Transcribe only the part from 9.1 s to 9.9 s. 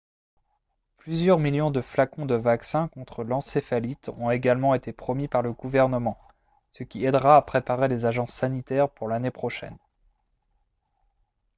prochaine